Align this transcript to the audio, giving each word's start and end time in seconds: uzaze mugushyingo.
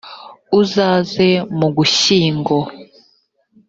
uzaze 0.59 1.27
mugushyingo. 1.57 2.57